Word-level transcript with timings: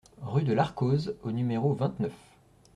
Rue 0.23 0.41
de 0.41 0.51
l'Arkose 0.53 1.15
au 1.21 1.31
numéro 1.31 1.75
vingt-neuf 1.75 2.15